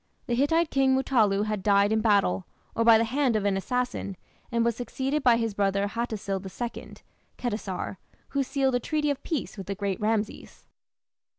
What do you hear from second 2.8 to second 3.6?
by the hand of an